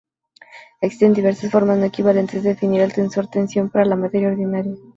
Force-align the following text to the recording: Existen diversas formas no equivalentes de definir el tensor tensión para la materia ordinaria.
Existen 0.81 1.13
diversas 1.13 1.51
formas 1.51 1.77
no 1.77 1.85
equivalentes 1.85 2.41
de 2.41 2.49
definir 2.49 2.81
el 2.81 2.91
tensor 2.91 3.27
tensión 3.29 3.69
para 3.69 3.85
la 3.85 3.95
materia 3.95 4.29
ordinaria. 4.29 4.73